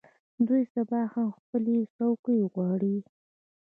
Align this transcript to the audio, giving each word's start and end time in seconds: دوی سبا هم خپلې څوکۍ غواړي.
دوی 0.47 0.63
سبا 0.73 1.01
هم 1.13 1.27
خپلې 1.37 1.77
څوکۍ 1.95 2.39
غواړي. 2.53 2.97